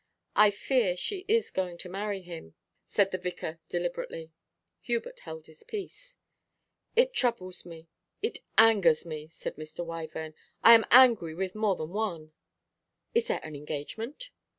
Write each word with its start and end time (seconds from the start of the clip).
'I 0.35 0.49
fear 0.49 0.97
she 0.97 1.25
is 1.27 1.51
going 1.51 1.77
to 1.77 1.87
marry 1.87 2.23
him,' 2.23 2.55
said 2.87 3.11
the 3.11 3.19
vicar 3.19 3.59
deliberately. 3.69 4.31
Hubert 4.79 5.19
held 5.19 5.45
his 5.45 5.61
peace. 5.61 6.17
'It 6.95 7.13
troubles 7.13 7.67
me. 7.67 7.87
It 8.19 8.39
angers 8.57 9.05
me,' 9.05 9.27
said 9.27 9.57
Mr. 9.57 9.85
Wyvern. 9.85 10.33
'I 10.63 10.73
am 10.73 10.85
angry 10.89 11.35
with 11.35 11.53
more 11.53 11.75
than 11.75 11.91
one.' 11.93 12.31
'Is 13.13 13.27
there 13.27 13.41
an 13.43 13.55
engagement? 13.55 14.31